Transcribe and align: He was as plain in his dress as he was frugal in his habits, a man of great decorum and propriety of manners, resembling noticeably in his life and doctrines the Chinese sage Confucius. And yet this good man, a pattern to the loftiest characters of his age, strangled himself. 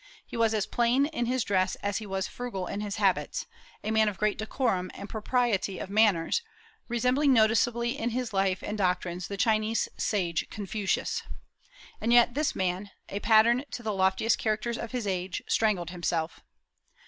He 0.25 0.35
was 0.35 0.55
as 0.55 0.65
plain 0.65 1.05
in 1.05 1.27
his 1.27 1.43
dress 1.43 1.75
as 1.83 1.99
he 1.99 2.07
was 2.07 2.27
frugal 2.27 2.65
in 2.65 2.81
his 2.81 2.95
habits, 2.95 3.45
a 3.83 3.91
man 3.91 4.09
of 4.09 4.17
great 4.17 4.35
decorum 4.39 4.89
and 4.95 5.07
propriety 5.07 5.77
of 5.77 5.91
manners, 5.91 6.41
resembling 6.87 7.33
noticeably 7.33 7.95
in 7.95 8.09
his 8.09 8.33
life 8.33 8.63
and 8.63 8.79
doctrines 8.79 9.27
the 9.27 9.37
Chinese 9.37 9.87
sage 9.97 10.49
Confucius. 10.49 11.21
And 12.01 12.11
yet 12.11 12.33
this 12.33 12.53
good 12.53 12.57
man, 12.57 12.89
a 13.09 13.19
pattern 13.19 13.63
to 13.69 13.83
the 13.83 13.93
loftiest 13.93 14.39
characters 14.39 14.79
of 14.79 14.91
his 14.91 15.05
age, 15.05 15.43
strangled 15.47 15.91
himself. 15.91 16.41